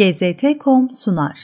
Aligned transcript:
GZT.com 0.00 0.90
sunar. 0.90 1.38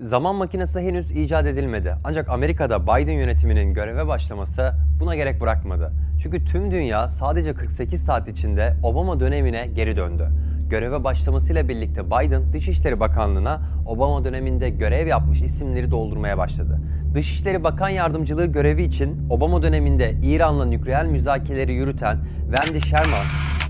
Zaman 0.00 0.36
makinesi 0.36 0.80
henüz 0.80 1.10
icat 1.10 1.46
edilmedi. 1.46 1.94
Ancak 2.04 2.28
Amerika'da 2.28 2.82
Biden 2.82 3.12
yönetiminin 3.12 3.74
göreve 3.74 4.06
başlaması 4.06 4.72
buna 5.00 5.16
gerek 5.16 5.40
bırakmadı. 5.40 5.92
Çünkü 6.22 6.44
tüm 6.44 6.70
dünya 6.70 7.08
sadece 7.08 7.54
48 7.54 8.04
saat 8.04 8.28
içinde 8.28 8.76
Obama 8.82 9.20
dönemine 9.20 9.66
geri 9.66 9.96
döndü. 9.96 10.28
Göreve 10.70 11.04
başlamasıyla 11.04 11.68
birlikte 11.68 12.06
Biden 12.06 12.52
Dışişleri 12.52 13.00
Bakanlığı'na 13.00 13.60
Obama 13.86 14.24
döneminde 14.24 14.70
görev 14.70 15.06
yapmış 15.06 15.42
isimleri 15.42 15.90
doldurmaya 15.90 16.38
başladı. 16.38 16.80
Dışişleri 17.14 17.64
Bakan 17.64 17.88
Yardımcılığı 17.88 18.46
görevi 18.46 18.82
için 18.82 19.28
Obama 19.30 19.62
döneminde 19.62 20.14
İran'la 20.22 20.64
nükleer 20.64 21.06
müzakereleri 21.06 21.72
yürüten 21.72 22.18
Wendy 22.54 22.80
Sherman, 22.80 23.24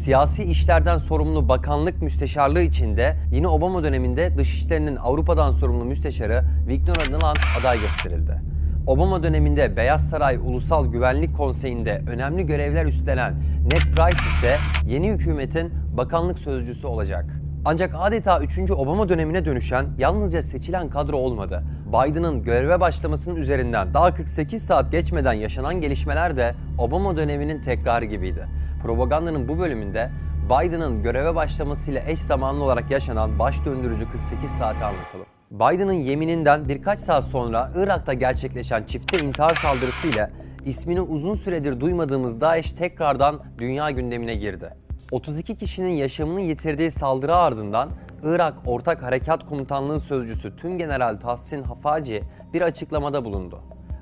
siyasi 0.08 0.44
işlerden 0.44 0.98
sorumlu 0.98 1.48
bakanlık 1.48 2.02
müsteşarlığı 2.02 2.62
içinde 2.62 3.16
yine 3.32 3.48
Obama 3.48 3.84
döneminde 3.84 4.38
Dışişleri'nin 4.38 4.96
Avrupa'dan 4.96 5.52
sorumlu 5.52 5.84
müsteşarı 5.84 6.44
Victor 6.68 6.92
Adılan 6.92 7.34
aday 7.60 7.80
gösterildi. 7.80 8.42
Obama 8.86 9.22
döneminde 9.22 9.76
Beyaz 9.76 10.10
Saray 10.10 10.36
Ulusal 10.36 10.86
Güvenlik 10.86 11.36
Konseyi'nde 11.36 12.02
önemli 12.10 12.46
görevler 12.46 12.86
üstlenen 12.86 13.34
Ned 13.62 13.94
Price 13.96 14.18
ise 14.36 14.56
yeni 14.86 15.08
hükümetin 15.08 15.72
bakanlık 15.96 16.38
sözcüsü 16.38 16.86
olacak. 16.86 17.24
Ancak 17.64 17.94
adeta 17.98 18.40
3. 18.40 18.70
Obama 18.70 19.08
dönemine 19.08 19.44
dönüşen 19.44 19.86
yalnızca 19.98 20.42
seçilen 20.42 20.90
kadro 20.90 21.16
olmadı. 21.16 21.62
Biden'ın 21.88 22.42
göreve 22.42 22.80
başlamasının 22.80 23.36
üzerinden 23.36 23.94
daha 23.94 24.14
48 24.14 24.62
saat 24.62 24.92
geçmeden 24.92 25.32
yaşanan 25.32 25.80
gelişmeler 25.80 26.36
de 26.36 26.54
Obama 26.78 27.16
döneminin 27.16 27.62
tekrarı 27.62 28.04
gibiydi. 28.04 28.46
Propagandanın 28.82 29.48
bu 29.48 29.58
bölümünde 29.58 30.10
Biden'ın 30.46 31.02
göreve 31.02 31.34
başlamasıyla 31.34 32.02
eş 32.06 32.20
zamanlı 32.20 32.64
olarak 32.64 32.90
yaşanan 32.90 33.38
baş 33.38 33.64
döndürücü 33.64 34.10
48 34.10 34.50
saati 34.50 34.84
anlatalım. 34.84 35.26
Biden'ın 35.50 35.92
yemininden 35.92 36.68
birkaç 36.68 37.00
saat 37.00 37.24
sonra 37.24 37.70
Irak'ta 37.76 38.12
gerçekleşen 38.12 38.84
çifte 38.84 39.18
intihar 39.18 39.54
saldırısı 39.54 40.08
ile 40.08 40.30
ismini 40.64 41.00
uzun 41.00 41.34
süredir 41.34 41.80
duymadığımız 41.80 42.40
DAEŞ 42.40 42.72
tekrardan 42.72 43.42
dünya 43.58 43.90
gündemine 43.90 44.34
girdi. 44.34 44.74
32 45.12 45.58
kişinin 45.58 45.90
yaşamını 45.90 46.40
yitirdiği 46.40 46.90
saldırı 46.90 47.36
ardından 47.36 47.90
Irak 48.22 48.54
Ortak 48.66 49.02
Harekat 49.02 49.46
Komutanlığı 49.46 50.00
Sözcüsü 50.00 50.56
Tümgeneral 50.56 51.16
Tahsin 51.16 51.62
Hafaci 51.62 52.22
bir 52.52 52.62
açıklamada 52.62 53.24
bulundu. 53.24 53.60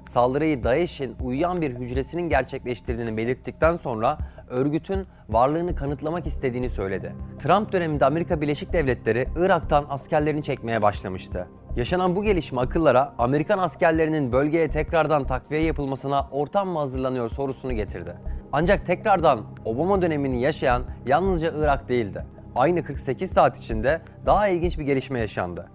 Saldırıyı 0.08 0.64
DAEŞ'in 0.64 1.16
uyuyan 1.22 1.62
bir 1.62 1.74
hücresinin 1.74 2.28
gerçekleştirdiğini 2.28 3.16
belirttikten 3.16 3.76
sonra 3.76 4.18
örgütün 4.50 5.06
varlığını 5.28 5.76
kanıtlamak 5.76 6.26
istediğini 6.26 6.70
söyledi. 6.70 7.14
Trump 7.38 7.72
döneminde 7.72 8.04
Amerika 8.04 8.40
Birleşik 8.40 8.72
Devletleri 8.72 9.28
Irak'tan 9.36 9.86
askerlerini 9.88 10.42
çekmeye 10.42 10.82
başlamıştı. 10.82 11.48
Yaşanan 11.76 12.16
bu 12.16 12.22
gelişme 12.22 12.60
akıllara 12.60 13.14
Amerikan 13.18 13.58
askerlerinin 13.58 14.32
bölgeye 14.32 14.70
tekrardan 14.70 15.24
takviye 15.26 15.62
yapılmasına 15.62 16.28
ortam 16.30 16.68
mı 16.68 16.78
hazırlanıyor 16.78 17.28
sorusunu 17.28 17.72
getirdi. 17.72 18.16
Ancak 18.52 18.86
tekrardan 18.86 19.44
Obama 19.64 20.02
dönemini 20.02 20.40
yaşayan 20.40 20.82
yalnızca 21.06 21.52
Irak 21.56 21.88
değildi. 21.88 22.26
Aynı 22.54 22.84
48 22.84 23.30
saat 23.30 23.58
içinde 23.58 24.00
daha 24.26 24.48
ilginç 24.48 24.78
bir 24.78 24.84
gelişme 24.84 25.18
yaşandı. 25.18 25.68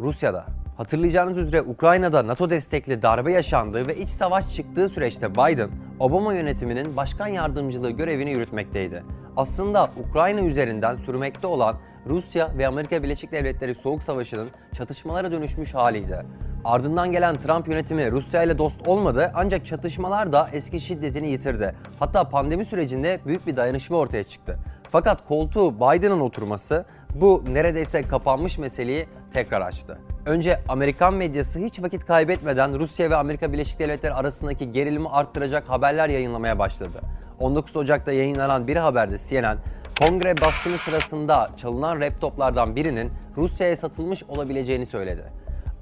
Rusya'da. 0.00 0.46
Hatırlayacağınız 0.76 1.38
üzere 1.38 1.62
Ukrayna'da 1.62 2.26
NATO 2.26 2.50
destekli 2.50 3.02
darbe 3.02 3.32
yaşandığı 3.32 3.88
ve 3.88 3.96
iç 3.96 4.08
savaş 4.08 4.56
çıktığı 4.56 4.88
süreçte 4.88 5.34
Biden, 5.34 5.70
Obama 6.00 6.34
yönetiminin 6.34 6.96
başkan 6.96 7.26
yardımcılığı 7.26 7.90
görevini 7.90 8.30
yürütmekteydi. 8.30 9.04
Aslında 9.36 9.90
Ukrayna 10.08 10.40
üzerinden 10.40 10.96
sürmekte 10.96 11.46
olan 11.46 11.76
Rusya 12.06 12.58
ve 12.58 12.66
Amerika 12.66 13.02
Birleşik 13.02 13.32
Devletleri 13.32 13.74
Soğuk 13.74 14.02
Savaşı'nın 14.02 14.48
çatışmalara 14.72 15.32
dönüşmüş 15.32 15.74
haliydi. 15.74 16.20
Ardından 16.64 17.12
gelen 17.12 17.36
Trump 17.36 17.68
yönetimi 17.68 18.10
Rusya 18.10 18.42
ile 18.42 18.58
dost 18.58 18.88
olmadı 18.88 19.32
ancak 19.34 19.66
çatışmalar 19.66 20.32
da 20.32 20.48
eski 20.52 20.80
şiddetini 20.80 21.28
yitirdi. 21.28 21.74
Hatta 21.98 22.28
pandemi 22.28 22.64
sürecinde 22.64 23.20
büyük 23.26 23.46
bir 23.46 23.56
dayanışma 23.56 23.96
ortaya 23.96 24.24
çıktı. 24.24 24.58
Fakat 24.90 25.28
koltuğu 25.28 25.76
Biden'ın 25.76 26.20
oturması 26.20 26.84
bu 27.14 27.44
neredeyse 27.48 28.02
kapanmış 28.02 28.58
meseleyi 28.58 29.06
tekrar 29.32 29.60
açtı. 29.60 29.98
Önce 30.26 30.60
Amerikan 30.68 31.14
medyası 31.14 31.60
hiç 31.60 31.82
vakit 31.82 32.06
kaybetmeden 32.06 32.78
Rusya 32.78 33.10
ve 33.10 33.16
Amerika 33.16 33.52
Birleşik 33.52 33.78
Devletleri 33.78 34.14
arasındaki 34.14 34.72
gerilimi 34.72 35.08
arttıracak 35.08 35.68
haberler 35.68 36.08
yayınlamaya 36.08 36.58
başladı. 36.58 37.00
19 37.40 37.76
Ocak'ta 37.76 38.12
yayınlanan 38.12 38.66
bir 38.66 38.76
haberde 38.76 39.16
CNN, 39.28 39.58
kongre 40.00 40.34
baskını 40.40 40.78
sırasında 40.78 41.50
çalınan 41.56 42.00
laptoplardan 42.00 42.76
birinin 42.76 43.12
Rusya'ya 43.36 43.76
satılmış 43.76 44.22
olabileceğini 44.22 44.86
söyledi. 44.86 45.22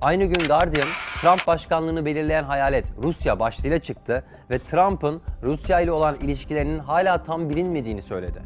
Aynı 0.01 0.25
gün 0.25 0.49
Guardian, 0.49 0.89
Trump 1.21 1.47
başkanlığını 1.47 2.05
belirleyen 2.05 2.45
hayalet 2.45 2.85
Rusya 3.03 3.41
başlığıyla 3.41 3.79
çıktı 3.79 4.25
ve 4.51 4.59
Trump'ın 4.59 5.23
Rusya 5.43 5.81
ile 5.81 5.93
olan 5.93 6.17
ilişkilerinin 6.17 6.79
hala 6.79 7.23
tam 7.23 7.51
bilinmediğini 7.51 8.03
söyledi 8.03 8.43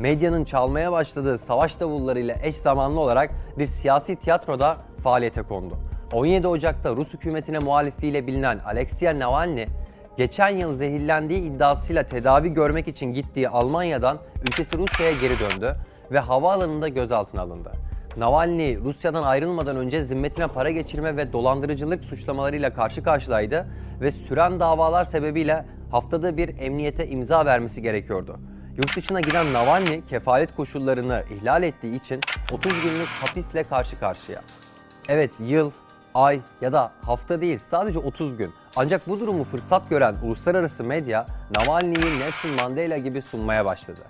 medyanın 0.00 0.44
çalmaya 0.44 0.92
başladığı 0.92 1.38
savaş 1.38 1.80
davullarıyla 1.80 2.36
eş 2.42 2.56
zamanlı 2.56 3.00
olarak 3.00 3.30
bir 3.58 3.66
siyasi 3.66 4.16
tiyatroda 4.16 4.76
faaliyete 5.02 5.42
kondu. 5.42 5.78
17 6.12 6.48
Ocak'ta 6.48 6.96
Rus 6.96 7.14
hükümetine 7.14 7.58
muhalifliğiyle 7.58 8.26
bilinen 8.26 8.58
Alexei 8.58 9.18
Navalny, 9.18 9.66
geçen 10.16 10.48
yıl 10.48 10.74
zehirlendiği 10.74 11.42
iddiasıyla 11.42 12.02
tedavi 12.02 12.54
görmek 12.54 12.88
için 12.88 13.12
gittiği 13.12 13.48
Almanya'dan 13.48 14.18
ülkesi 14.42 14.78
Rusya'ya 14.78 15.12
geri 15.12 15.34
döndü 15.40 15.76
ve 16.10 16.18
havaalanında 16.18 16.88
gözaltına 16.88 17.40
alındı. 17.40 17.72
Navalny 18.16 18.78
Rusya'dan 18.78 19.22
ayrılmadan 19.22 19.76
önce 19.76 20.02
zimmetine 20.02 20.46
para 20.46 20.70
geçirme 20.70 21.16
ve 21.16 21.32
dolandırıcılık 21.32 22.04
suçlamalarıyla 22.04 22.74
karşı 22.74 23.02
karşılaydı 23.02 23.66
ve 24.00 24.10
süren 24.10 24.60
davalar 24.60 25.04
sebebiyle 25.04 25.64
haftada 25.90 26.36
bir 26.36 26.58
emniyete 26.58 27.08
imza 27.08 27.46
vermesi 27.46 27.82
gerekiyordu. 27.82 28.38
Yurt 28.80 28.96
dışına 28.96 29.20
giden 29.20 29.52
Navalny 29.52 30.02
kefalet 30.10 30.56
koşullarını 30.56 31.24
ihlal 31.30 31.62
ettiği 31.62 31.94
için 31.94 32.20
30 32.52 32.72
günlük 32.82 33.08
hapisle 33.08 33.62
karşı 33.62 34.00
karşıya. 34.00 34.42
Evet 35.08 35.30
yıl, 35.40 35.70
ay 36.14 36.40
ya 36.60 36.72
da 36.72 36.92
hafta 37.06 37.40
değil 37.40 37.58
sadece 37.58 37.98
30 37.98 38.36
gün. 38.36 38.52
Ancak 38.76 39.08
bu 39.08 39.20
durumu 39.20 39.44
fırsat 39.44 39.90
gören 39.90 40.16
uluslararası 40.22 40.84
medya 40.84 41.26
Navalny'yi 41.56 42.20
Nelson 42.20 42.50
Mandela 42.50 42.96
gibi 42.96 43.22
sunmaya 43.22 43.64
başladı. 43.64 44.00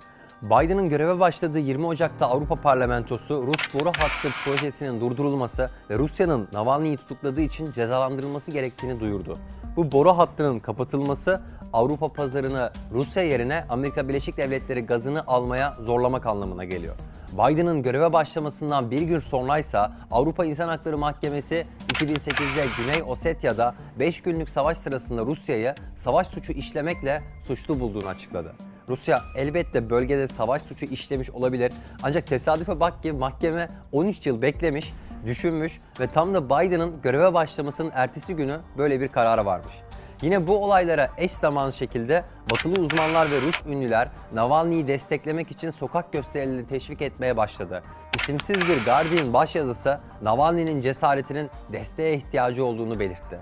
Biden'ın 0.41 0.89
göreve 0.89 1.19
başladığı 1.19 1.59
20 1.59 1.85
Ocak'ta 1.85 2.25
Avrupa 2.25 2.55
Parlamentosu 2.55 3.47
Rus 3.47 3.73
boru 3.73 3.89
hattı 3.89 4.29
projesinin 4.45 5.01
durdurulması 5.01 5.69
ve 5.89 5.97
Rusya'nın 5.97 6.47
Navalny'yi 6.53 6.97
tutukladığı 6.97 7.41
için 7.41 7.71
cezalandırılması 7.71 8.51
gerektiğini 8.51 8.99
duyurdu. 8.99 9.37
Bu 9.75 9.91
boru 9.91 10.17
hattının 10.17 10.59
kapatılması 10.59 11.41
Avrupa 11.73 12.13
pazarını 12.13 12.71
Rusya 12.93 13.23
yerine 13.23 13.65
Amerika 13.69 14.07
Birleşik 14.07 14.37
Devletleri 14.37 14.85
gazını 14.85 15.23
almaya 15.27 15.77
zorlamak 15.81 16.25
anlamına 16.25 16.65
geliyor. 16.65 16.95
Biden'ın 17.33 17.83
göreve 17.83 18.13
başlamasından 18.13 18.91
bir 18.91 19.01
gün 19.01 19.19
sonraysa 19.19 19.91
Avrupa 20.11 20.45
İnsan 20.45 20.67
Hakları 20.67 20.97
Mahkemesi 20.97 21.67
2008'de 21.87 22.65
Güney 22.77 23.11
Osetya'da 23.11 23.75
5 23.99 24.21
günlük 24.21 24.49
savaş 24.49 24.77
sırasında 24.77 25.25
Rusya'yı 25.25 25.75
savaş 25.95 26.27
suçu 26.27 26.53
işlemekle 26.53 27.21
suçlu 27.47 27.79
bulduğunu 27.79 28.07
açıkladı. 28.07 28.53
Rusya 28.89 29.21
elbette 29.37 29.89
bölgede 29.89 30.27
savaş 30.27 30.61
suçu 30.61 30.85
işlemiş 30.85 31.29
olabilir 31.29 31.73
ancak 32.03 32.27
tesadüfe 32.27 32.79
bak 32.79 33.03
ki 33.03 33.11
mahkeme 33.11 33.67
13 33.91 34.27
yıl 34.27 34.41
beklemiş, 34.41 34.93
düşünmüş 35.25 35.79
ve 35.99 36.07
tam 36.07 36.33
da 36.33 36.45
Biden'ın 36.49 37.01
göreve 37.01 37.33
başlamasının 37.33 37.91
ertesi 37.93 38.35
günü 38.35 38.59
böyle 38.77 39.01
bir 39.01 39.07
karara 39.07 39.45
varmış. 39.45 39.73
Yine 40.21 40.47
bu 40.47 40.63
olaylara 40.63 41.09
eş 41.17 41.31
zamanlı 41.31 41.73
şekilde 41.73 42.23
batılı 42.51 42.81
uzmanlar 42.81 43.31
ve 43.31 43.41
Rus 43.41 43.65
ünlüler 43.67 44.09
Navalny'yi 44.33 44.87
desteklemek 44.87 45.51
için 45.51 45.69
sokak 45.69 46.13
gösterilerini 46.13 46.67
teşvik 46.67 47.01
etmeye 47.01 47.37
başladı. 47.37 47.81
İsimsiz 48.15 48.57
bir 48.57 48.85
Guardian 48.85 49.33
başyazısı 49.33 49.99
Navalny'nin 50.21 50.81
cesaretinin 50.81 51.49
desteğe 51.73 52.13
ihtiyacı 52.13 52.65
olduğunu 52.65 52.99
belirtti. 52.99 53.39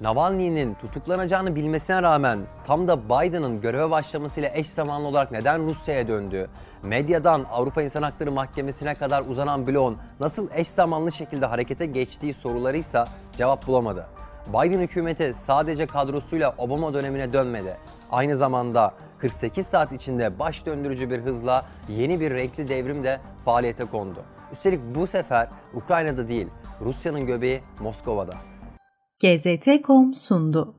Navalny'nin 0.00 0.74
tutuklanacağını 0.74 1.56
bilmesine 1.56 2.02
rağmen 2.02 2.38
tam 2.66 2.88
da 2.88 3.04
Biden'ın 3.04 3.60
göreve 3.60 3.90
başlamasıyla 3.90 4.50
eş 4.54 4.70
zamanlı 4.70 5.06
olarak 5.06 5.32
neden 5.32 5.66
Rusya'ya 5.66 6.08
döndüğü, 6.08 6.48
medyadan 6.82 7.46
Avrupa 7.50 7.82
İnsan 7.82 8.02
Hakları 8.02 8.32
Mahkemesi'ne 8.32 8.94
kadar 8.94 9.22
uzanan 9.28 9.66
bloğun 9.66 9.96
nasıl 10.20 10.48
eş 10.54 10.68
zamanlı 10.68 11.12
şekilde 11.12 11.46
harekete 11.46 11.86
geçtiği 11.86 12.34
sorularıysa 12.34 13.08
cevap 13.36 13.66
bulamadı. 13.66 14.06
Biden 14.48 14.80
hükümeti 14.80 15.34
sadece 15.44 15.86
kadrosuyla 15.86 16.54
Obama 16.58 16.94
dönemine 16.94 17.32
dönmedi. 17.32 17.76
Aynı 18.10 18.36
zamanda 18.36 18.94
48 19.18 19.66
saat 19.66 19.92
içinde 19.92 20.38
baş 20.38 20.66
döndürücü 20.66 21.10
bir 21.10 21.18
hızla 21.18 21.66
yeni 21.88 22.20
bir 22.20 22.30
renkli 22.30 22.68
devrim 22.68 23.04
de 23.04 23.20
faaliyete 23.44 23.84
kondu. 23.84 24.24
Üstelik 24.52 24.80
bu 24.94 25.06
sefer 25.06 25.48
Ukrayna'da 25.74 26.28
değil, 26.28 26.46
Rusya'nın 26.80 27.26
göbeği 27.26 27.60
Moskova'da. 27.80 28.34
GZT.com 29.20 30.14
sundu. 30.14 30.74